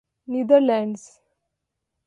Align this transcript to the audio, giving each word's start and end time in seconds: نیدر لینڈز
نیدر 0.31 0.61
لینڈز 0.67 1.03